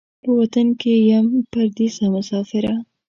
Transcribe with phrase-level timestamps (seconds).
[0.23, 2.73] په وطن کې یم پردېسه مسافره